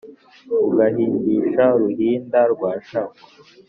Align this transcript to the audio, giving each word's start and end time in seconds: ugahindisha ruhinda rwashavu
ugahindisha 0.67 1.63
ruhinda 1.79 2.39
rwashavu 2.53 3.15